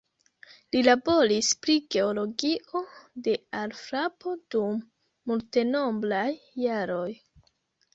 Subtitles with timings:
[0.75, 2.83] Li laboris pri geologio
[3.29, 4.85] de alfrapo dum
[5.35, 6.29] multenombraj
[6.69, 7.11] jaroj.